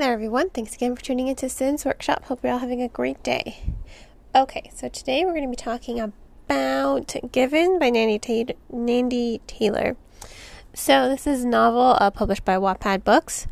there, 0.00 0.12
everyone. 0.12 0.50
Thanks 0.50 0.74
again 0.74 0.94
for 0.94 1.02
tuning 1.02 1.28
into 1.28 1.48
Sin's 1.48 1.86
Workshop. 1.86 2.24
Hope 2.24 2.40
you're 2.42 2.52
all 2.52 2.58
having 2.58 2.82
a 2.82 2.88
great 2.88 3.22
day. 3.22 3.60
Okay, 4.34 4.70
so 4.74 4.90
today 4.90 5.24
we're 5.24 5.32
going 5.32 5.44
to 5.44 5.48
be 5.48 5.56
talking 5.56 6.00
about 6.00 7.14
Given 7.32 7.78
by 7.78 7.88
Nandi, 7.88 8.18
Ta- 8.18 8.54
Nandi 8.70 9.40
Taylor. 9.46 9.96
So, 10.74 11.08
this 11.08 11.26
is 11.26 11.44
a 11.44 11.48
novel 11.48 11.96
uh, 11.98 12.10
published 12.10 12.44
by 12.44 12.56
Wattpad 12.56 13.04
Books. 13.04 13.46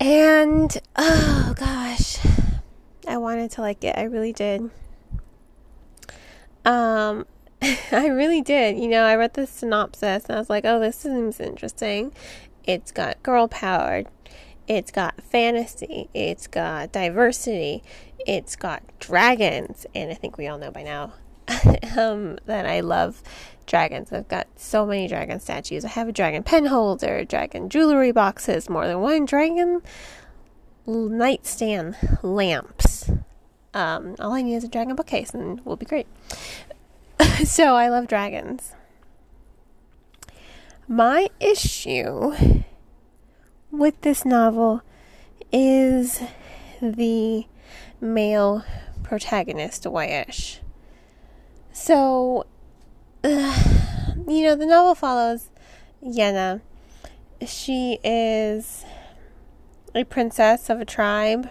And, 0.00 0.74
oh 0.96 1.52
gosh, 1.54 2.16
I 3.06 3.18
wanted 3.18 3.50
to 3.52 3.60
like 3.60 3.84
it. 3.84 3.98
I 3.98 4.04
really 4.04 4.32
did. 4.32 4.70
Um, 6.64 7.26
I 7.92 8.06
really 8.06 8.40
did. 8.40 8.78
You 8.78 8.88
know, 8.88 9.04
I 9.04 9.14
read 9.16 9.34
the 9.34 9.46
synopsis 9.46 10.24
and 10.24 10.36
I 10.36 10.38
was 10.38 10.48
like, 10.48 10.64
oh, 10.64 10.80
this 10.80 10.96
seems 10.96 11.40
interesting. 11.40 12.14
It's 12.64 12.90
got 12.90 13.22
girl 13.22 13.48
power, 13.48 14.04
it's 14.68 14.90
got 14.90 15.20
fantasy, 15.22 16.08
it's 16.12 16.46
got 16.46 16.92
diversity, 16.92 17.82
it's 18.18 18.56
got 18.56 18.82
dragons, 18.98 19.86
and 19.94 20.10
I 20.10 20.14
think 20.14 20.36
we 20.38 20.48
all 20.48 20.58
know 20.58 20.70
by 20.70 20.82
now 20.82 21.12
um, 21.96 22.38
that 22.46 22.66
I 22.66 22.80
love 22.80 23.22
dragons. 23.66 24.12
I've 24.12 24.28
got 24.28 24.46
so 24.56 24.86
many 24.86 25.08
dragon 25.08 25.40
statues. 25.40 25.84
I 25.84 25.88
have 25.88 26.08
a 26.08 26.12
dragon 26.12 26.42
pen 26.42 26.66
holder, 26.66 27.24
dragon 27.24 27.68
jewelry 27.68 28.12
boxes, 28.12 28.68
more 28.68 28.86
than 28.86 29.00
one 29.00 29.24
dragon 29.24 29.82
nightstand 30.86 31.96
lamps. 32.22 33.10
Um, 33.74 34.16
all 34.20 34.32
I 34.32 34.42
need 34.42 34.56
is 34.56 34.64
a 34.64 34.68
dragon 34.68 34.96
bookcase, 34.96 35.34
and 35.34 35.60
we'll 35.64 35.76
be 35.76 35.86
great. 35.86 36.06
so 37.44 37.74
I 37.74 37.88
love 37.88 38.06
dragons. 38.06 38.72
My 40.88 41.28
issue 41.40 42.34
with 43.78 44.00
this 44.02 44.24
novel 44.24 44.82
is 45.52 46.20
the 46.80 47.46
male 48.00 48.64
protagonist, 49.02 49.86
Wyatt. 49.86 50.60
So, 51.72 52.46
uh, 53.22 53.62
you 54.26 54.42
know, 54.44 54.56
the 54.56 54.66
novel 54.66 54.94
follows 54.94 55.50
Yenna. 56.04 56.60
She 57.46 57.98
is 58.02 58.84
a 59.94 60.04
princess 60.04 60.70
of 60.70 60.80
a 60.80 60.84
tribe. 60.84 61.50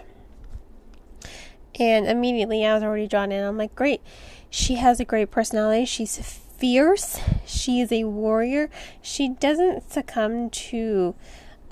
And 1.78 2.06
immediately 2.06 2.64
I 2.64 2.74
was 2.74 2.82
already 2.82 3.06
drawn 3.06 3.32
in. 3.32 3.44
I'm 3.44 3.58
like, 3.58 3.74
great. 3.74 4.00
She 4.48 4.76
has 4.76 4.98
a 4.98 5.04
great 5.04 5.30
personality. 5.30 5.84
She's 5.84 6.16
fierce. 6.18 7.20
She 7.44 7.80
is 7.80 7.92
a 7.92 8.04
warrior. 8.04 8.70
She 9.02 9.28
doesn't 9.28 9.92
succumb 9.92 10.48
to 10.50 11.14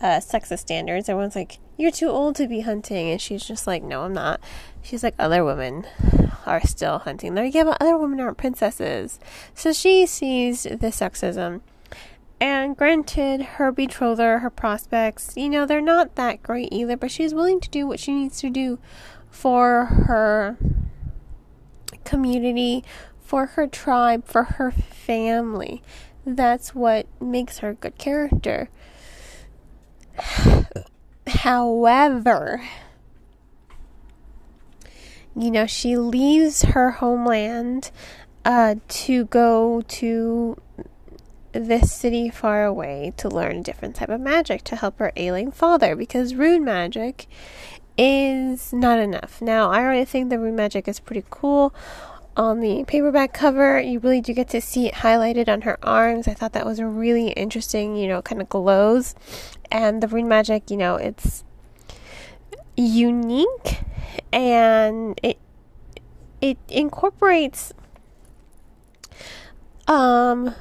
uh, 0.00 0.20
sexist 0.20 0.60
standards. 0.60 1.08
Everyone's 1.08 1.36
like, 1.36 1.58
you're 1.76 1.90
too 1.90 2.08
old 2.08 2.36
to 2.36 2.46
be 2.46 2.60
hunting. 2.60 3.10
And 3.10 3.20
she's 3.20 3.44
just 3.44 3.66
like, 3.66 3.82
no, 3.82 4.02
I'm 4.02 4.12
not. 4.12 4.40
She's 4.82 5.02
like, 5.02 5.14
other 5.18 5.44
women 5.44 5.86
are 6.46 6.60
still 6.66 6.98
hunting. 6.98 7.34
They're 7.34 7.44
like, 7.44 7.54
yeah, 7.54 7.64
but 7.64 7.78
other 7.80 7.96
women 7.96 8.20
aren't 8.20 8.38
princesses. 8.38 9.18
So 9.54 9.72
she 9.72 10.06
sees 10.06 10.64
the 10.64 10.76
sexism. 10.76 11.60
And 12.40 12.76
granted, 12.76 13.42
her 13.42 13.72
betrother, 13.72 14.40
her 14.40 14.50
prospects, 14.50 15.34
you 15.36 15.48
know, 15.48 15.64
they're 15.64 15.80
not 15.80 16.16
that 16.16 16.42
great 16.42 16.68
either, 16.72 16.96
but 16.96 17.10
she's 17.10 17.32
willing 17.32 17.60
to 17.60 17.70
do 17.70 17.86
what 17.86 18.00
she 18.00 18.12
needs 18.12 18.38
to 18.40 18.50
do 18.50 18.78
for 19.30 19.86
her 19.86 20.58
community, 22.04 22.84
for 23.20 23.46
her 23.46 23.66
tribe, 23.66 24.26
for 24.26 24.42
her 24.44 24.70
family. 24.70 25.82
That's 26.26 26.74
what 26.74 27.06
makes 27.20 27.58
her 27.58 27.70
a 27.70 27.74
good 27.74 27.98
character. 27.98 28.68
However, 31.26 32.62
you 35.36 35.50
know, 35.50 35.66
she 35.66 35.96
leaves 35.96 36.62
her 36.62 36.92
homeland 36.92 37.90
uh, 38.44 38.76
to 38.88 39.24
go 39.26 39.82
to 39.82 40.56
this 41.52 41.92
city 41.92 42.30
far 42.30 42.64
away 42.64 43.12
to 43.16 43.28
learn 43.28 43.58
a 43.58 43.62
different 43.62 43.96
type 43.96 44.08
of 44.08 44.20
magic 44.20 44.62
to 44.64 44.76
help 44.76 44.98
her 44.98 45.12
ailing 45.16 45.52
father 45.52 45.94
because 45.94 46.34
rune 46.34 46.64
magic 46.64 47.26
is 47.96 48.72
not 48.72 48.98
enough. 48.98 49.40
Now, 49.40 49.70
I 49.70 49.80
already 49.80 50.04
think 50.04 50.30
the 50.30 50.38
rune 50.38 50.56
magic 50.56 50.88
is 50.88 50.98
pretty 50.98 51.24
cool. 51.30 51.72
On 52.36 52.58
the 52.58 52.84
paperback 52.84 53.32
cover, 53.32 53.80
you 53.80 54.00
really 54.00 54.20
do 54.20 54.32
get 54.32 54.48
to 54.48 54.60
see 54.60 54.88
it 54.88 54.94
highlighted 54.94 55.48
on 55.48 55.62
her 55.62 55.78
arms. 55.84 56.26
I 56.26 56.34
thought 56.34 56.52
that 56.54 56.66
was 56.66 56.80
a 56.80 56.86
really 56.86 57.28
interesting, 57.28 57.94
you 57.94 58.08
know, 58.08 58.22
kind 58.22 58.42
of 58.42 58.48
glows. 58.48 59.14
And 59.70 60.02
the 60.02 60.08
rune 60.08 60.26
magic, 60.26 60.68
you 60.68 60.76
know, 60.76 60.96
it's 60.96 61.44
unique 62.76 63.82
and 64.32 65.18
it 65.22 65.38
it 66.40 66.58
incorporates 66.68 67.72
um 69.86 70.54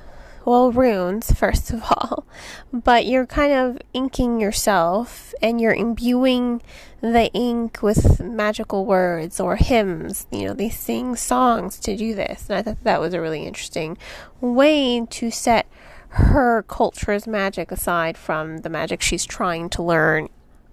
well, 0.46 0.72
runes, 0.72 1.32
first 1.32 1.72
of 1.72 1.84
all, 1.84 2.26
but 2.72 3.06
you're 3.06 3.26
kind 3.26 3.54
of 3.54 3.82
inking 3.94 4.40
yourself 4.40 5.34
and 5.42 5.60
you're 5.60 5.74
imbuing 5.74 6.62
the 7.02 7.32
ink 7.34 7.82
with 7.82 8.22
magical 8.22 8.86
words 8.86 9.40
or 9.40 9.56
hymns. 9.56 10.28
You 10.32 10.48
know, 10.48 10.54
they 10.54 10.70
sing 10.70 11.16
songs 11.16 11.80
to 11.82 11.96
do 11.96 12.14
this. 12.16 12.50
And 12.50 12.58
I 12.58 12.62
thought 12.62 12.84
that 12.84 13.00
was 13.00 13.14
a 13.14 13.22
really 13.22 13.46
interesting 13.46 13.98
way 14.42 15.06
to 15.06 15.32
set 15.32 15.68
her 16.10 16.64
culture's 16.64 17.26
magic 17.26 17.72
aside 17.72 18.18
from 18.18 18.60
the 18.60 18.70
magic 18.70 19.02
she's 19.02 19.26
trying 19.26 19.70
to 19.70 19.82
learn 19.82 20.30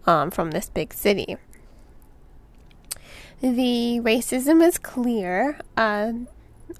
um, 0.06 0.30
from 0.30 0.50
this 0.50 0.68
big 0.68 0.92
city. 0.92 1.36
The 3.40 4.00
racism 4.02 4.62
is 4.62 4.76
clear. 4.76 5.58
Uh, 5.76 6.12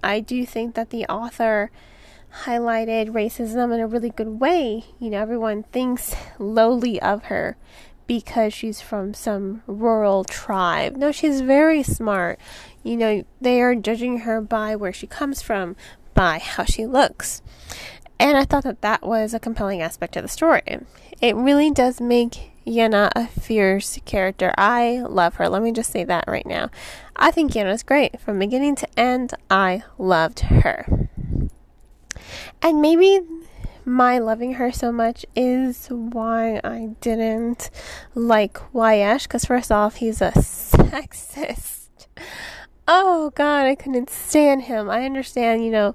I 0.02 0.20
do 0.20 0.44
think 0.44 0.74
that 0.74 0.90
the 0.90 1.06
author 1.06 1.70
highlighted 2.44 3.10
racism 3.10 3.74
in 3.74 3.80
a 3.80 3.86
really 3.86 4.10
good 4.10 4.41
way. 4.41 4.84
You 4.98 5.10
know, 5.10 5.20
everyone 5.20 5.64
thinks 5.64 6.14
lowly 6.38 7.00
of 7.00 7.24
her 7.24 7.56
because 8.06 8.52
she's 8.52 8.80
from 8.80 9.14
some 9.14 9.62
rural 9.66 10.24
tribe. 10.24 10.96
No, 10.96 11.12
she's 11.12 11.42
very 11.42 11.82
smart. 11.82 12.40
You 12.82 12.96
know, 12.96 13.24
they 13.40 13.60
are 13.60 13.74
judging 13.74 14.20
her 14.20 14.40
by 14.40 14.74
where 14.74 14.92
she 14.92 15.06
comes 15.06 15.42
from, 15.42 15.76
by 16.14 16.38
how 16.38 16.64
she 16.64 16.86
looks. 16.86 17.42
And 18.19 18.36
I 18.36 18.44
thought 18.44 18.64
that 18.64 18.82
that 18.82 19.02
was 19.02 19.32
a 19.32 19.40
compelling 19.40 19.80
aspect 19.80 20.16
of 20.16 20.22
the 20.22 20.28
story. 20.28 20.62
It 21.20 21.36
really 21.36 21.70
does 21.70 22.00
make 22.00 22.50
Yenna 22.66 23.10
a 23.16 23.26
fierce 23.26 23.98
character. 24.04 24.52
I 24.58 25.02
love 25.08 25.36
her. 25.36 25.48
Let 25.48 25.62
me 25.62 25.72
just 25.72 25.90
say 25.90 26.04
that 26.04 26.24
right 26.26 26.46
now. 26.46 26.70
I 27.16 27.30
think 27.30 27.52
Yenna's 27.52 27.82
great. 27.82 28.20
From 28.20 28.38
beginning 28.38 28.76
to 28.76 28.88
end, 28.98 29.34
I 29.50 29.84
loved 29.98 30.40
her. 30.40 31.00
And 32.62 32.82
maybe 32.82 33.21
my 33.84 34.19
loving 34.19 34.54
her 34.54 34.71
so 34.71 34.93
much 34.93 35.25
is 35.34 35.87
why 35.88 36.60
I 36.62 36.91
didn't 37.00 37.71
like 38.15 38.59
Wyatt, 38.75 39.22
because 39.22 39.44
first 39.47 39.72
off, 39.72 39.97
he's 39.97 40.21
a 40.21 40.31
sexist. 40.37 41.88
Oh 42.87 43.31
god, 43.34 43.66
I 43.66 43.75
couldn't 43.75 44.10
stand 44.10 44.62
him. 44.62 44.91
I 44.91 45.04
understand, 45.04 45.65
you 45.65 45.70
know, 45.70 45.94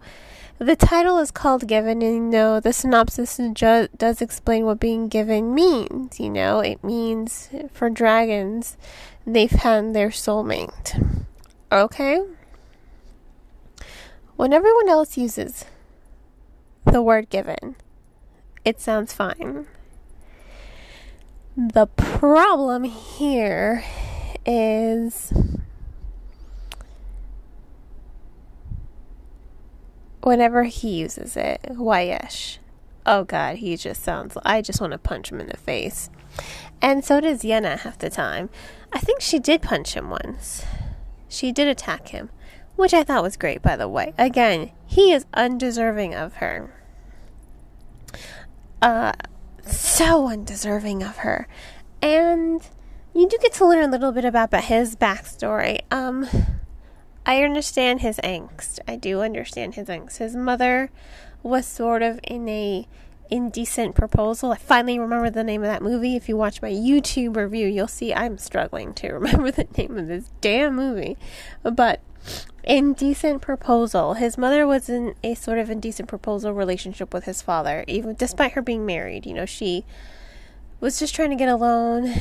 the 0.57 0.75
title 0.75 1.19
is 1.19 1.31
called 1.31 1.67
Given, 1.67 2.01
and 2.01 2.15
you 2.15 2.21
know, 2.21 2.59
the 2.59 2.73
synopsis 2.73 3.39
ju- 3.53 3.89
does 3.97 4.21
explain 4.21 4.65
what 4.65 4.79
being 4.79 5.07
given 5.07 5.53
means. 5.53 6.19
You 6.19 6.29
know, 6.29 6.61
it 6.61 6.83
means 6.83 7.49
for 7.71 7.89
dragons, 7.89 8.77
they 9.27 9.47
found 9.47 9.95
their 9.95 10.09
soulmate. 10.09 11.17
Okay? 11.71 12.21
When 14.37 14.53
everyone 14.53 14.89
else 14.89 15.17
uses 15.17 15.65
the 16.85 17.01
word 17.01 17.29
given. 17.29 17.75
It 18.63 18.79
sounds 18.79 19.13
fine. 19.13 19.67
The 21.55 21.87
problem 21.87 22.83
here 22.83 23.83
is 24.45 25.31
whenever 30.21 30.63
he 30.63 30.95
uses 30.95 31.37
it, 31.37 31.61
Wyatt. 31.69 32.59
Oh 33.05 33.23
god, 33.23 33.57
he 33.57 33.77
just 33.77 34.03
sounds 34.03 34.35
I 34.43 34.61
just 34.61 34.81
want 34.81 34.91
to 34.91 34.97
punch 34.97 35.31
him 35.31 35.39
in 35.39 35.47
the 35.47 35.57
face. 35.57 36.09
And 36.81 37.05
so 37.05 37.21
does 37.21 37.43
Yenna 37.43 37.79
half 37.79 37.97
the 37.99 38.09
time. 38.09 38.49
I 38.91 38.99
think 38.99 39.21
she 39.21 39.39
did 39.39 39.61
punch 39.61 39.93
him 39.93 40.09
once. 40.09 40.65
She 41.29 41.51
did 41.51 41.67
attack 41.67 42.09
him 42.09 42.29
which 42.75 42.93
I 42.93 43.03
thought 43.03 43.23
was 43.23 43.37
great, 43.37 43.61
by 43.61 43.75
the 43.75 43.87
way. 43.87 44.13
Again, 44.17 44.71
he 44.85 45.11
is 45.11 45.25
undeserving 45.33 46.13
of 46.13 46.35
her. 46.35 46.73
Uh, 48.81 49.13
so 49.65 50.27
undeserving 50.27 51.03
of 51.03 51.17
her. 51.17 51.47
And 52.01 52.61
you 53.13 53.27
do 53.27 53.37
get 53.41 53.53
to 53.53 53.65
learn 53.65 53.83
a 53.83 53.91
little 53.91 54.11
bit 54.11 54.25
about 54.25 54.53
his 54.65 54.95
backstory. 54.95 55.79
Um, 55.91 56.27
I 57.25 57.43
understand 57.43 58.01
his 58.01 58.17
angst. 58.17 58.79
I 58.87 58.95
do 58.95 59.21
understand 59.21 59.75
his 59.75 59.87
angst. 59.87 60.17
His 60.17 60.35
mother 60.35 60.91
was 61.41 61.65
sort 61.65 62.01
of 62.01 62.19
in 62.23 62.47
a 62.49 62.87
Indecent 63.29 63.95
Proposal. 63.95 64.51
I 64.51 64.57
finally 64.57 64.99
remember 64.99 65.29
the 65.29 65.43
name 65.43 65.63
of 65.63 65.67
that 65.67 65.81
movie. 65.81 66.15
If 66.15 66.29
you 66.29 66.37
watch 66.37 66.61
my 66.61 66.69
YouTube 66.69 67.35
review, 67.35 67.67
you'll 67.67 67.87
see 67.87 68.13
I'm 68.13 68.37
struggling 68.37 68.93
to 68.95 69.07
remember 69.13 69.51
the 69.51 69.67
name 69.77 69.97
of 69.97 70.07
this 70.07 70.29
damn 70.41 70.75
movie. 70.75 71.17
But 71.63 72.01
indecent 72.65 73.41
proposal. 73.41 74.15
His 74.15 74.37
mother 74.37 74.67
was 74.67 74.89
in 74.89 75.15
a 75.23 75.35
sort 75.35 75.59
of 75.59 75.69
indecent 75.69 76.09
proposal 76.09 76.53
relationship 76.53 77.13
with 77.13 77.25
his 77.25 77.41
father, 77.41 77.85
even 77.87 78.15
despite 78.15 78.53
her 78.53 78.61
being 78.61 78.85
married. 78.85 79.25
You 79.25 79.33
know, 79.33 79.45
she 79.45 79.85
was 80.79 80.99
just 80.99 81.15
trying 81.15 81.29
to 81.29 81.35
get 81.35 81.49
a 81.49 81.55
loan 81.55 82.13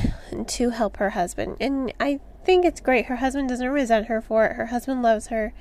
to 0.47 0.69
help 0.69 0.97
her 0.97 1.11
husband. 1.11 1.57
And 1.59 1.93
I 1.99 2.19
think 2.45 2.65
it's 2.65 2.79
great. 2.79 3.07
Her 3.07 3.17
husband 3.17 3.49
doesn't 3.49 3.67
resent 3.67 4.07
her 4.07 4.21
for 4.21 4.45
it. 4.45 4.55
Her 4.55 4.67
husband 4.67 5.01
loves 5.01 5.27
her. 5.27 5.53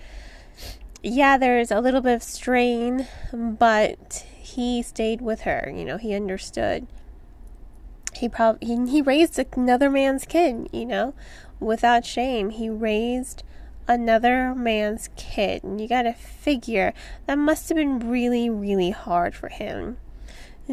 Yeah, 1.03 1.37
there's 1.37 1.71
a 1.71 1.81
little 1.81 2.01
bit 2.01 2.15
of 2.15 2.23
strain, 2.23 3.07
but 3.33 4.25
he 4.37 4.83
stayed 4.83 5.21
with 5.21 5.43
her. 5.43 5.71
You 5.75 5.85
know, 5.85 5.97
he 5.99 6.15
understood. 6.15 6.87
He 8.15 8.29
probably 8.29 8.67
he, 8.67 8.91
he 8.91 9.03
raised 9.03 9.39
another 9.57 9.91
man's 9.91 10.25
kid, 10.25 10.69
you 10.73 10.87
know, 10.87 11.15
without 11.61 12.07
shame. 12.07 12.51
He 12.51 12.71
raised 12.71 13.43
another 13.89 14.55
man's 14.55 15.09
kid. 15.17 15.63
And 15.65 15.81
you 15.81 15.89
gotta 15.89 16.13
figure 16.13 16.93
that 17.27 17.39
must 17.39 17.69
have 17.69 17.77
been 17.77 17.99
really, 17.99 18.49
really 18.51 18.91
hard 18.91 19.35
for 19.35 19.49
him 19.49 19.99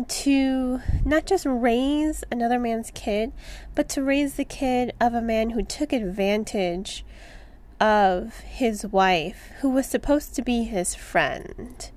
to 0.08 0.80
not 1.04 1.26
just 1.26 1.46
raise 1.46 2.24
another 2.32 2.60
man's 2.60 2.92
kid, 2.92 3.32
but 3.76 3.90
to 3.90 4.04
raise 4.04 4.36
the 4.36 4.46
kid 4.46 4.94
of 5.02 5.14
a 5.14 5.22
man 5.22 5.52
who 5.52 5.64
took 5.64 5.92
advantage 5.92 7.04
of 7.80 8.40
his 8.42 8.86
wife, 8.86 9.52
who 9.60 9.70
was 9.70 9.88
supposed 9.88 10.36
to 10.36 10.42
be 10.42 10.64
his 10.64 10.96
friend. 10.96 11.92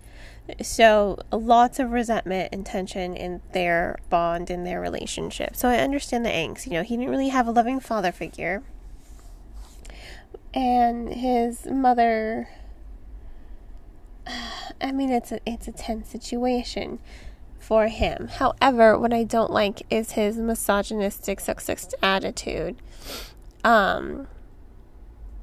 So, 0.60 1.18
lots 1.32 1.78
of 1.78 1.92
resentment 1.92 2.50
and 2.52 2.66
tension 2.66 3.16
in 3.16 3.40
their 3.52 3.98
bond, 4.10 4.50
in 4.50 4.64
their 4.64 4.80
relationship. 4.80 5.56
So, 5.56 5.68
I 5.68 5.78
understand 5.78 6.24
the 6.24 6.30
angst. 6.30 6.66
You 6.66 6.72
know, 6.72 6.82
he 6.82 6.96
didn't 6.96 7.10
really 7.10 7.28
have 7.28 7.46
a 7.46 7.52
loving 7.52 7.80
father 7.80 8.12
figure 8.12 8.62
and 10.54 11.12
his 11.12 11.66
mother 11.66 12.48
I 14.80 14.92
mean 14.92 15.10
it's 15.10 15.32
a 15.32 15.40
it's 15.44 15.68
a 15.68 15.72
tense 15.72 16.08
situation 16.08 17.00
for 17.58 17.88
him. 17.88 18.28
However, 18.28 18.98
what 18.98 19.12
I 19.12 19.24
don't 19.24 19.50
like 19.50 19.82
is 19.90 20.12
his 20.12 20.36
misogynistic 20.36 21.40
sexist 21.40 21.94
attitude. 22.02 22.76
Um 23.64 24.28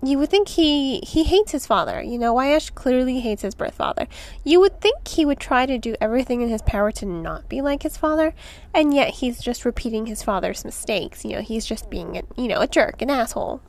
you 0.04 0.18
would 0.18 0.30
think 0.30 0.48
he 0.50 1.00
he 1.00 1.24
hates 1.24 1.52
his 1.52 1.68
father. 1.68 2.02
You 2.02 2.18
know, 2.18 2.34
Wyatt 2.34 2.74
clearly 2.74 3.20
hates 3.20 3.44
his 3.44 3.54
birth 3.54 3.76
father. 3.76 4.08
You 4.44 4.60
would 4.60 4.82
think 4.82 5.08
he 5.08 5.26
would 5.26 5.40
try 5.40 5.66
to 5.68 5.78
do 5.78 5.96
everything 6.02 6.42
in 6.42 6.50
his 6.50 6.64
power 6.64 6.92
to 6.94 7.06
not 7.06 7.48
be 7.50 7.62
like 7.62 7.84
his 7.84 7.98
father, 7.98 8.34
and 8.74 8.94
yet 8.94 9.10
he's 9.16 9.42
just 9.42 9.64
repeating 9.64 10.08
his 10.08 10.24
father's 10.24 10.66
mistakes. 10.66 11.24
You 11.24 11.36
know, 11.36 11.42
he's 11.42 11.68
just 11.68 11.90
being, 11.92 12.18
a, 12.18 12.24
you 12.36 12.48
know, 12.48 12.62
a 12.62 12.68
jerk, 12.68 13.04
an 13.04 13.12
asshole. 13.12 13.62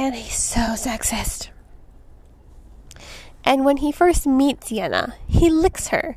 And 0.00 0.14
he's 0.14 0.34
so 0.34 0.60
sexist. 0.60 1.50
And 3.44 3.66
when 3.66 3.76
he 3.76 3.92
first 3.92 4.26
meets 4.26 4.70
Yenna, 4.72 5.12
he 5.26 5.50
licks 5.50 5.88
her. 5.88 6.16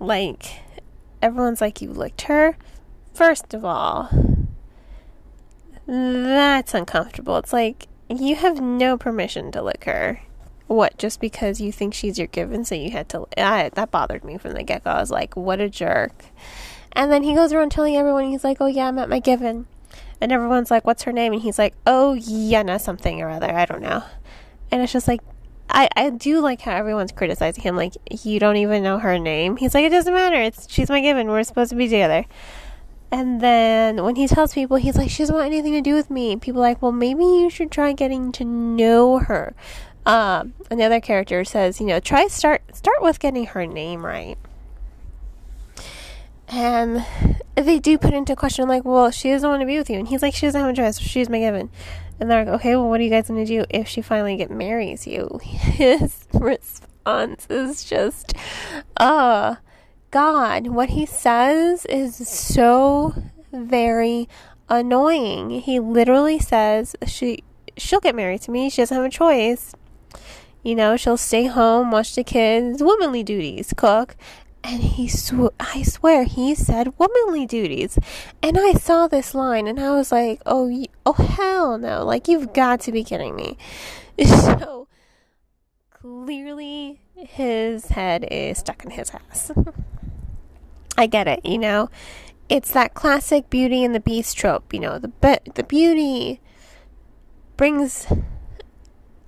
Like, 0.00 0.60
everyone's 1.22 1.60
like, 1.60 1.80
You 1.80 1.92
licked 1.92 2.22
her? 2.22 2.56
First 3.14 3.54
of 3.54 3.64
all, 3.64 4.10
that's 5.86 6.74
uncomfortable. 6.74 7.36
It's 7.36 7.52
like, 7.52 7.86
you 8.08 8.34
have 8.34 8.60
no 8.60 8.98
permission 8.98 9.52
to 9.52 9.62
lick 9.62 9.84
her. 9.84 10.20
What, 10.66 10.98
just 10.98 11.20
because 11.20 11.60
you 11.60 11.70
think 11.70 11.94
she's 11.94 12.18
your 12.18 12.26
given, 12.26 12.64
so 12.64 12.74
you 12.74 12.90
had 12.90 13.08
to. 13.10 13.28
I, 13.38 13.70
that 13.74 13.92
bothered 13.92 14.24
me 14.24 14.36
from 14.36 14.54
the 14.54 14.64
get 14.64 14.82
go. 14.82 14.90
I 14.90 15.00
was 15.00 15.12
like, 15.12 15.36
What 15.36 15.60
a 15.60 15.68
jerk. 15.68 16.24
And 16.90 17.12
then 17.12 17.22
he 17.22 17.36
goes 17.36 17.52
around 17.52 17.70
telling 17.70 17.96
everyone, 17.96 18.24
he's 18.24 18.42
like, 18.42 18.56
Oh, 18.60 18.66
yeah, 18.66 18.88
I'm 18.88 18.98
at 18.98 19.08
my 19.08 19.20
given. 19.20 19.68
And 20.22 20.30
everyone's 20.30 20.70
like, 20.70 20.86
What's 20.86 21.02
her 21.02 21.12
name? 21.12 21.32
And 21.32 21.42
he's 21.42 21.58
like, 21.58 21.74
Oh, 21.84 22.16
Yenna, 22.16 22.80
something 22.80 23.20
or 23.20 23.28
other. 23.28 23.52
I 23.52 23.64
don't 23.64 23.82
know. 23.82 24.04
And 24.70 24.80
it's 24.80 24.92
just 24.92 25.08
like, 25.08 25.20
I, 25.68 25.88
I 25.96 26.10
do 26.10 26.40
like 26.40 26.60
how 26.60 26.76
everyone's 26.76 27.10
criticizing 27.10 27.64
him. 27.64 27.76
Like, 27.76 27.94
you 28.24 28.38
don't 28.38 28.56
even 28.56 28.84
know 28.84 28.98
her 28.98 29.18
name. 29.18 29.56
He's 29.56 29.74
like, 29.74 29.84
It 29.84 29.90
doesn't 29.90 30.14
matter. 30.14 30.36
It's 30.36 30.70
She's 30.70 30.88
my 30.88 31.00
given. 31.00 31.26
We're 31.26 31.42
supposed 31.42 31.70
to 31.70 31.76
be 31.76 31.86
together. 31.86 32.24
And 33.10 33.40
then 33.40 34.04
when 34.04 34.14
he 34.14 34.28
tells 34.28 34.54
people, 34.54 34.76
he's 34.76 34.96
like, 34.96 35.10
She 35.10 35.24
doesn't 35.24 35.34
want 35.34 35.46
anything 35.48 35.72
to 35.72 35.80
do 35.80 35.94
with 35.94 36.08
me. 36.08 36.36
People 36.36 36.60
are 36.60 36.68
like, 36.68 36.80
Well, 36.80 36.92
maybe 36.92 37.24
you 37.24 37.50
should 37.50 37.72
try 37.72 37.92
getting 37.92 38.30
to 38.32 38.44
know 38.44 39.18
her. 39.18 39.54
Um, 40.06 40.54
another 40.70 41.00
character 41.00 41.44
says, 41.44 41.80
you 41.80 41.86
know, 41.86 42.00
try 42.00 42.28
start 42.28 42.62
start 42.74 43.02
with 43.02 43.18
getting 43.18 43.46
her 43.46 43.66
name 43.66 44.06
right. 44.06 44.38
And 46.48 47.04
they 47.56 47.78
do 47.78 47.98
put 47.98 48.14
into 48.14 48.34
question, 48.36 48.68
like, 48.68 48.84
well, 48.84 49.10
she 49.10 49.30
doesn't 49.30 49.48
want 49.48 49.60
to 49.60 49.66
be 49.66 49.78
with 49.78 49.90
you. 49.90 49.98
And 49.98 50.08
he's 50.08 50.22
like, 50.22 50.34
she 50.34 50.46
doesn't 50.46 50.60
have 50.60 50.70
a 50.70 50.74
choice. 50.74 50.98
She's 50.98 51.28
my 51.28 51.38
given. 51.38 51.70
And 52.18 52.30
they're 52.30 52.44
like, 52.44 52.54
okay, 52.54 52.76
well, 52.76 52.88
what 52.88 53.00
are 53.00 53.02
you 53.02 53.10
guys 53.10 53.28
going 53.28 53.44
to 53.44 53.46
do 53.46 53.64
if 53.68 53.88
she 53.88 54.00
finally 54.00 54.36
get 54.36 54.50
marries 54.50 55.06
you? 55.06 55.40
His 55.42 56.26
response 56.32 57.46
is 57.50 57.84
just, 57.84 58.34
uh, 58.96 59.56
God, 60.12 60.68
what 60.68 60.90
he 60.90 61.06
says 61.06 61.86
is 61.86 62.28
so 62.28 63.14
very 63.50 64.28
annoying. 64.68 65.50
He 65.50 65.80
literally 65.80 66.38
says 66.38 66.94
she 67.06 67.42
she'll 67.76 68.00
get 68.00 68.14
married 68.14 68.42
to 68.42 68.50
me. 68.50 68.68
She 68.68 68.82
doesn't 68.82 68.94
have 68.94 69.06
a 69.06 69.10
choice. 69.10 69.74
You 70.62 70.74
know, 70.74 70.96
she'll 70.96 71.16
stay 71.16 71.46
home, 71.46 71.90
watch 71.90 72.14
the 72.14 72.22
kids, 72.22 72.82
womanly 72.82 73.22
duties, 73.22 73.72
cook, 73.76 74.14
and 74.64 74.82
he 74.82 75.08
sw- 75.08 75.54
I 75.58 75.82
swear 75.82 76.24
he 76.24 76.54
said 76.54 76.98
womanly 76.98 77.46
duties. 77.46 77.98
And 78.42 78.58
I 78.58 78.72
saw 78.72 79.06
this 79.06 79.34
line 79.34 79.66
and 79.66 79.80
I 79.80 79.90
was 79.90 80.12
like, 80.12 80.40
"Oh, 80.46 80.84
oh 81.04 81.12
hell 81.12 81.78
no. 81.78 82.04
Like 82.04 82.28
you've 82.28 82.52
got 82.52 82.80
to 82.82 82.92
be 82.92 83.04
kidding 83.04 83.36
me." 83.36 83.56
So 84.26 84.88
clearly 85.90 87.00
his 87.14 87.86
head 87.86 88.26
is 88.30 88.58
stuck 88.58 88.84
in 88.84 88.90
his 88.90 89.10
ass. 89.10 89.50
I 90.98 91.06
get 91.06 91.26
it, 91.26 91.44
you 91.44 91.58
know. 91.58 91.88
It's 92.48 92.70
that 92.72 92.92
classic 92.94 93.48
beauty 93.48 93.82
and 93.84 93.94
the 93.94 94.00
beast 94.00 94.36
trope, 94.36 94.74
you 94.74 94.80
know. 94.80 94.98
The 94.98 95.08
be- 95.08 95.50
the 95.54 95.64
beauty 95.64 96.40
brings 97.56 98.06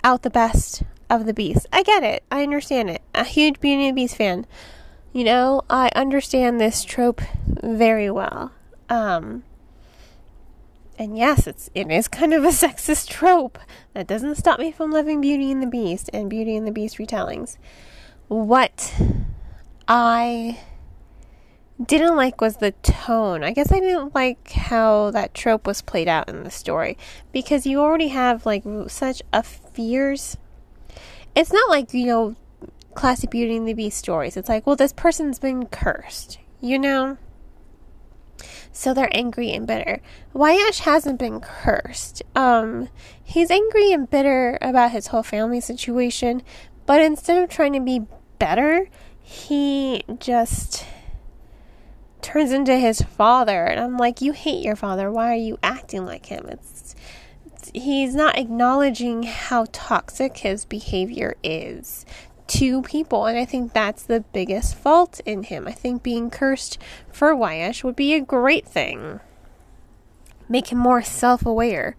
out 0.03 0.21
the 0.21 0.29
best 0.29 0.83
of 1.09 1.25
the 1.25 1.33
beast. 1.33 1.65
I 1.73 1.83
get 1.83 2.03
it. 2.03 2.23
I 2.31 2.43
understand 2.43 2.89
it. 2.89 3.01
A 3.13 3.23
huge 3.23 3.59
Beauty 3.59 3.87
and 3.87 3.97
the 3.97 4.01
Beast 4.01 4.15
fan. 4.15 4.45
You 5.15 5.23
know, 5.23 5.61
I 5.69 5.89
understand 5.95 6.59
this 6.59 6.83
trope 6.83 7.21
very 7.47 8.11
well. 8.11 8.51
Um, 8.89 9.43
and 10.99 11.17
yes, 11.17 11.47
it's 11.47 11.69
it 11.73 11.89
is 11.89 12.09
kind 12.09 12.33
of 12.33 12.43
a 12.43 12.47
sexist 12.63 13.07
trope. 13.07 13.57
That 13.93 14.07
doesn't 14.07 14.35
stop 14.35 14.59
me 14.59 14.73
from 14.73 14.91
loving 14.91 15.21
Beauty 15.21 15.53
and 15.53 15.63
the 15.63 15.67
Beast 15.67 16.09
and 16.11 16.29
Beauty 16.29 16.57
and 16.57 16.67
the 16.67 16.71
Beast 16.71 16.97
retellings. 16.97 17.55
What 18.27 18.93
I 19.87 20.59
didn't 21.81 22.17
like 22.17 22.41
was 22.41 22.57
the 22.57 22.71
tone. 22.83 23.41
I 23.41 23.51
guess 23.51 23.71
I 23.71 23.79
didn't 23.79 24.13
like 24.13 24.51
how 24.51 25.11
that 25.11 25.33
trope 25.33 25.65
was 25.65 25.81
played 25.81 26.09
out 26.09 26.27
in 26.27 26.43
the 26.43 26.51
story 26.51 26.97
because 27.31 27.65
you 27.65 27.79
already 27.79 28.09
have 28.09 28.45
like 28.45 28.65
such 28.89 29.21
a 29.31 29.43
fierce. 29.43 30.35
It's 31.33 31.53
not 31.53 31.69
like 31.69 31.93
you 31.93 32.05
know 32.05 32.35
classic 32.95 33.29
Beauty 33.29 33.55
and 33.55 33.67
the 33.67 33.73
Beast 33.73 33.97
stories. 33.97 34.37
It's 34.37 34.49
like, 34.49 34.65
well, 34.65 34.75
this 34.75 34.93
person's 34.93 35.39
been 35.39 35.67
cursed, 35.67 36.39
you 36.59 36.79
know? 36.79 37.17
So 38.71 38.93
they're 38.93 39.15
angry 39.15 39.51
and 39.51 39.65
bitter. 39.65 40.01
Wyatt 40.33 40.79
hasn't 40.79 41.19
been 41.19 41.39
cursed. 41.39 42.23
Um, 42.35 42.89
he's 43.23 43.51
angry 43.51 43.91
and 43.93 44.09
bitter 44.09 44.57
about 44.61 44.91
his 44.91 45.07
whole 45.07 45.23
family 45.23 45.61
situation, 45.61 46.41
but 46.85 47.01
instead 47.01 47.41
of 47.41 47.49
trying 47.49 47.73
to 47.73 47.79
be 47.79 48.05
better, 48.37 48.89
he 49.21 50.03
just 50.19 50.85
turns 52.21 52.51
into 52.51 52.77
his 52.77 53.01
father. 53.01 53.65
And 53.65 53.79
I'm 53.79 53.97
like, 53.97 54.21
you 54.21 54.33
hate 54.33 54.63
your 54.63 54.75
father. 54.75 55.09
Why 55.11 55.31
are 55.31 55.35
you 55.35 55.57
acting 55.63 56.05
like 56.05 56.25
him? 56.25 56.45
It's, 56.49 56.95
it's 57.45 57.71
he's 57.73 58.13
not 58.13 58.37
acknowledging 58.37 59.23
how 59.23 59.67
toxic 59.71 60.37
his 60.37 60.65
behavior 60.65 61.35
is 61.43 62.05
two 62.47 62.81
people, 62.83 63.25
and 63.25 63.37
I 63.37 63.45
think 63.45 63.73
that's 63.73 64.03
the 64.03 64.21
biggest 64.33 64.75
fault 64.75 65.21
in 65.25 65.43
him. 65.43 65.67
I 65.67 65.71
think 65.71 66.03
being 66.03 66.29
cursed 66.29 66.77
for 67.11 67.35
Wyatt 67.35 67.83
would 67.83 67.95
be 67.95 68.13
a 68.13 68.21
great 68.21 68.67
thing, 68.67 69.19
make 70.47 70.71
him 70.71 70.77
more 70.77 71.01
self 71.01 71.45
aware. 71.45 71.95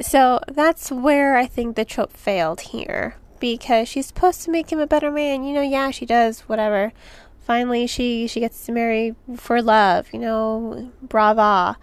So 0.00 0.40
that's 0.46 0.90
where 0.90 1.36
I 1.36 1.46
think 1.46 1.76
the 1.76 1.84
trope 1.84 2.12
failed 2.12 2.60
here 2.60 3.16
because 3.38 3.88
she's 3.88 4.06
supposed 4.06 4.42
to 4.42 4.50
make 4.50 4.70
him 4.70 4.78
a 4.78 4.86
better 4.86 5.10
man. 5.10 5.44
You 5.44 5.54
know, 5.54 5.62
yeah, 5.62 5.90
she 5.90 6.06
does, 6.06 6.40
whatever. 6.40 6.92
Finally, 7.40 7.86
she 7.86 8.26
she 8.26 8.40
gets 8.40 8.64
to 8.66 8.72
marry 8.72 9.14
for 9.36 9.60
love. 9.60 10.08
You 10.12 10.20
know, 10.20 10.92
brava. 11.02 11.76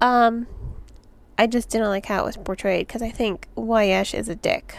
Um, 0.00 0.46
I 1.38 1.46
just 1.46 1.68
didn't 1.68 1.88
like 1.88 2.06
how 2.06 2.22
it 2.22 2.26
was 2.26 2.36
portrayed 2.36 2.86
because 2.86 3.02
I 3.02 3.10
think 3.10 3.48
Wyatt 3.54 4.14
is 4.14 4.28
a 4.28 4.34
dick. 4.34 4.76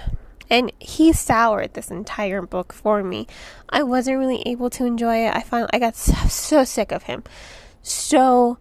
And 0.50 0.72
he 0.80 1.14
soured 1.14 1.74
this 1.74 1.92
entire 1.92 2.42
book 2.42 2.72
for 2.72 3.04
me. 3.04 3.28
I 3.70 3.84
wasn't 3.84 4.20
really 4.20 4.42
able 4.46 4.70
to 4.72 4.86
enjoy 4.86 5.26
it. 5.26 5.36
I 5.36 5.42
finally 5.42 5.70
I 5.74 5.80
got 5.80 5.96
so, 5.96 6.14
so 6.28 6.64
sick 6.64 6.92
of 6.92 7.04
him. 7.04 7.24
So 7.82 8.58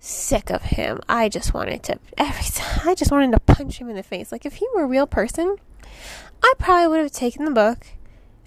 sick 0.00 0.50
of 0.50 0.62
him. 0.62 1.00
I 1.08 1.28
just 1.28 1.54
wanted 1.54 1.82
to 1.84 1.98
every 2.16 2.44
time 2.44 2.88
I 2.88 2.94
just 2.94 3.12
wanted 3.12 3.32
to 3.32 3.40
punch 3.40 3.78
him 3.78 3.88
in 3.88 3.96
the 3.96 4.02
face. 4.02 4.32
Like 4.32 4.46
if 4.46 4.54
he 4.54 4.66
were 4.74 4.82
a 4.82 4.88
real 4.88 5.06
person, 5.06 5.56
I 6.42 6.52
probably 6.58 6.88
would 6.88 7.00
have 7.00 7.12
taken 7.12 7.44
the 7.44 7.50
book 7.50 7.86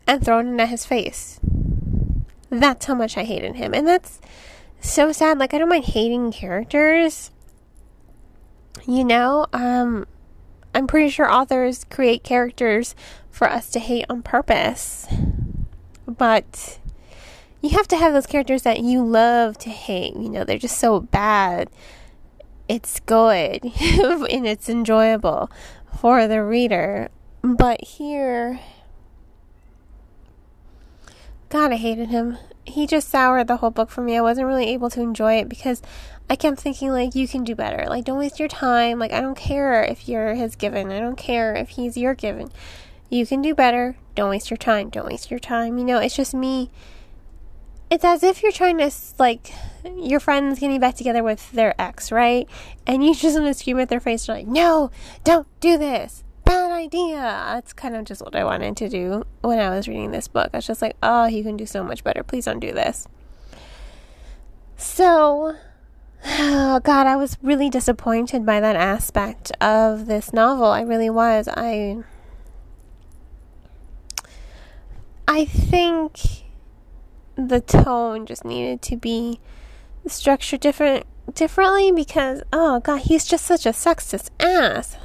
and 0.08 0.24
thrown 0.24 0.60
it 0.60 0.62
at 0.62 0.70
his 0.70 0.86
face. 0.86 1.40
That's 2.50 2.86
how 2.86 2.96
much 2.96 3.18
I 3.18 3.24
hated 3.24 3.56
him. 3.56 3.74
And 3.74 3.88
that's 3.88 4.20
so 4.80 5.12
sad. 5.12 5.40
Like 5.40 5.54
I 5.54 5.58
don't 5.58 5.70
mind 5.70 5.86
hating 5.86 6.32
characters. 6.32 7.32
You 8.86 9.06
know, 9.06 9.46
um 9.54 10.06
I'm 10.74 10.88
pretty 10.88 11.10
sure 11.10 11.32
authors 11.32 11.86
create 11.90 12.24
characters 12.24 12.96
for 13.30 13.50
us 13.50 13.70
to 13.72 13.80
hate 13.80 14.06
on 14.10 14.24
purpose. 14.24 15.08
But 16.08 16.80
you 17.62 17.72
have 17.72 17.88
to 17.90 17.98
have 17.98 18.14
those 18.14 18.26
characters 18.26 18.64
that 18.64 18.80
you 18.82 19.04
love 19.04 19.58
to 19.60 19.70
hate. 19.70 20.16
You 20.16 20.30
know, 20.30 20.44
they're 20.44 20.58
just 20.58 20.78
so 20.78 21.00
bad. 21.00 21.70
It's 22.68 23.00
good 23.02 23.64
and 23.82 24.48
it's 24.48 24.70
enjoyable 24.70 25.50
for 26.00 26.28
the 26.28 26.44
reader. 26.44 27.10
But 27.42 27.84
here, 27.84 28.60
God, 31.54 31.72
I 31.72 31.76
hated 31.76 32.10
him. 32.10 32.40
He 32.66 32.88
just 32.88 33.10
soured 33.10 33.48
the 33.48 33.58
whole 33.58 33.70
book 33.70 33.92
for 33.92 34.02
me. 34.02 34.18
I 34.18 34.22
wasn't 34.22 34.48
really 34.48 34.70
able 34.70 34.90
to 34.90 35.02
enjoy 35.02 35.36
it 35.36 35.48
because 35.48 35.84
I 36.28 36.36
kept 36.36 36.60
thinking, 36.60 36.90
like, 36.90 37.14
you 37.14 37.28
can 37.28 37.44
do 37.44 37.54
better. 37.54 37.86
Like, 37.88 38.06
don't 38.06 38.18
waste 38.18 38.40
your 38.40 38.48
time. 38.48 38.98
Like, 38.98 39.14
I 39.14 39.22
don't 39.22 39.38
care 39.38 39.84
if 39.84 40.10
you're 40.10 40.34
his 40.34 40.56
given. 40.56 40.92
I 40.92 41.00
don't 41.00 41.16
care 41.16 41.54
if 41.54 41.70
he's 41.70 41.96
your 41.96 42.16
given. 42.16 42.52
You 43.12 43.28
can 43.28 43.44
do 43.44 43.54
better. 43.54 43.98
Don't 44.16 44.32
waste 44.32 44.50
your 44.50 44.58
time. 44.58 44.90
Don't 44.90 45.06
waste 45.06 45.30
your 45.30 45.40
time. 45.40 45.78
You 45.78 45.84
know, 45.84 46.00
it's 46.00 46.16
just 46.16 46.34
me. 46.34 46.72
It's 47.92 48.04
as 48.04 48.24
if 48.24 48.42
you're 48.42 48.52
trying 48.52 48.80
to, 48.80 48.90
like, 49.20 49.54
your 49.96 50.20
friend's 50.20 50.60
getting 50.60 50.80
back 50.80 50.96
together 50.96 51.22
with 51.22 51.52
their 51.52 51.80
ex, 51.80 52.12
right? 52.12 52.50
And 52.88 53.06
you 53.06 53.14
just 53.14 53.36
want 53.36 53.46
to 53.46 53.54
scream 53.54 53.80
at 53.80 53.90
their 53.90 54.00
face, 54.00 54.28
like, 54.28 54.48
no, 54.48 54.90
don't 55.24 55.46
do 55.60 55.78
this. 55.78 56.24
Idea. 56.74 57.20
That's 57.20 57.74
kind 57.74 57.96
of 57.96 58.06
just 58.06 58.22
what 58.22 58.36
I 58.36 58.44
wanted 58.44 58.76
to 58.78 58.90
do 58.90 59.24
when 59.42 59.60
I 59.60 59.70
was 59.70 59.88
reading 59.88 60.12
this 60.12 60.28
book. 60.28 60.50
I 60.54 60.58
was 60.58 60.68
just 60.68 60.82
like, 60.82 60.96
oh, 61.02 61.26
you 61.26 61.44
can 61.44 61.56
do 61.56 61.66
so 61.66 61.84
much 61.84 62.04
better. 62.04 62.24
Please 62.24 62.46
don't 62.46 62.60
do 62.60 62.74
this. 62.74 63.08
So, 64.76 65.56
Oh 66.26 66.80
God, 66.84 67.06
I 67.06 67.16
was 67.18 67.38
really 67.42 67.70
disappointed 67.70 68.46
by 68.46 68.60
that 68.62 68.76
aspect 68.76 69.52
of 69.60 70.06
this 70.06 70.32
novel. 70.32 70.66
I 70.66 70.82
really 70.82 71.10
was. 71.10 71.50
I 71.50 72.04
I 75.28 75.46
think 75.46 76.44
the 77.36 77.60
tone 77.60 78.26
just 78.26 78.46
needed 78.46 78.82
to 78.84 78.96
be 78.96 79.40
structured 80.08 80.62
different 80.62 81.06
differently 81.34 81.92
because 81.92 82.42
oh 82.54 82.80
god, 82.80 83.02
he's 83.02 83.26
just 83.26 83.46
such 83.46 83.66
a 83.66 83.70
sexist 83.70 84.30
ass. 84.40 84.96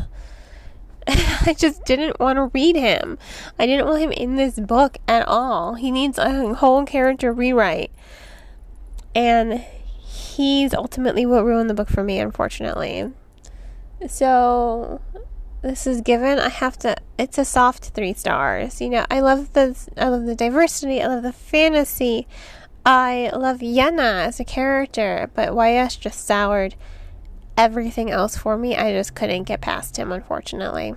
I 1.47 1.55
just 1.57 1.85
didn't 1.87 2.21
want 2.21 2.37
to 2.37 2.51
read 2.53 2.77
him. 2.77 3.19
I 3.59 3.65
didn't 3.65 3.87
want 3.87 4.03
him 4.03 4.13
in 4.13 4.37
this 4.37 4.61
book 4.61 4.99
at 5.09 5.27
all. 5.27 5.75
He 5.75 5.91
needs 5.91 6.19
a 6.19 6.55
whole 6.55 6.85
character 6.85 7.33
rewrite. 7.33 7.91
And 9.15 9.65
he's 10.03 10.75
ultimately 10.75 11.25
what 11.25 11.47
ruined 11.47 11.71
the 11.71 11.75
book 11.75 11.89
for 11.89 12.05
me, 12.05 12.19
unfortunately. 12.19 13.11
So 14.07 15.01
this 15.63 15.87
is 15.87 16.03
given. 16.03 16.39
I 16.39 16.51
have 16.51 16.79
to. 16.81 16.97
It's 17.19 17.39
a 17.39 17.45
soft 17.45 17.87
three 17.87 18.13
stars. 18.13 18.81
You 18.83 18.91
know, 18.91 19.07
I 19.11 19.21
love 19.21 19.55
the 19.55 19.77
I 19.97 20.09
love 20.09 20.27
the 20.27 20.37
diversity. 20.37 21.01
I 21.01 21.07
love 21.07 21.23
the 21.23 21.33
fantasy. 21.33 22.27
I 22.85 23.31
love 23.35 23.59
Yenna 23.59 24.27
as 24.27 24.41
a 24.41 24.45
character, 24.45 25.31
but 25.35 25.55
Wyatt 25.55 25.99
just 26.01 26.27
soured 26.27 26.75
everything 27.59 28.11
else 28.11 28.37
for 28.37 28.57
me. 28.57 28.77
I 28.77 28.93
just 28.93 29.15
couldn't 29.15 29.43
get 29.43 29.61
past 29.61 29.99
him, 29.99 30.13
unfortunately. 30.13 30.95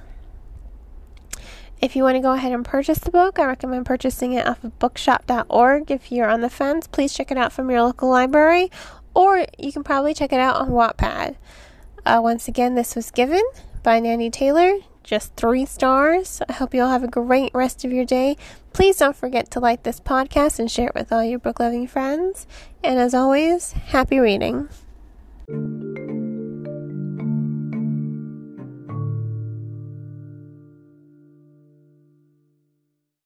If 1.81 1.95
you 1.95 2.03
want 2.03 2.15
to 2.15 2.21
go 2.21 2.33
ahead 2.33 2.53
and 2.53 2.63
purchase 2.63 2.99
the 2.99 3.09
book, 3.09 3.39
I 3.39 3.45
recommend 3.45 3.87
purchasing 3.87 4.33
it 4.33 4.47
off 4.47 4.63
of 4.63 4.77
bookshop.org. 4.77 5.89
If 5.89 6.11
you're 6.11 6.29
on 6.29 6.41
the 6.41 6.49
fence, 6.49 6.85
please 6.85 7.13
check 7.13 7.31
it 7.31 7.37
out 7.37 7.51
from 7.51 7.71
your 7.71 7.81
local 7.81 8.07
library 8.07 8.69
or 9.13 9.45
you 9.57 9.71
can 9.71 9.83
probably 9.83 10.13
check 10.13 10.31
it 10.31 10.39
out 10.39 10.55
on 10.57 10.69
Wattpad. 10.69 11.35
Uh, 12.05 12.19
once 12.21 12.47
again, 12.47 12.75
this 12.75 12.95
was 12.95 13.11
given 13.11 13.43
by 13.83 13.99
Nandi 13.99 14.29
Taylor, 14.29 14.77
just 15.03 15.35
three 15.35 15.65
stars. 15.65 16.41
I 16.47 16.53
hope 16.53 16.73
you 16.73 16.83
all 16.83 16.91
have 16.91 17.03
a 17.03 17.07
great 17.07 17.51
rest 17.53 17.83
of 17.83 17.91
your 17.91 18.05
day. 18.05 18.37
Please 18.73 18.97
don't 18.97 19.15
forget 19.15 19.51
to 19.51 19.59
like 19.59 19.83
this 19.83 19.99
podcast 19.99 20.59
and 20.59 20.71
share 20.71 20.87
it 20.87 20.95
with 20.95 21.11
all 21.11 21.23
your 21.23 21.39
book 21.39 21.59
loving 21.59 21.87
friends. 21.87 22.47
And 22.83 22.99
as 22.99 23.13
always, 23.13 23.71
happy 23.71 24.19
reading. 24.19 24.69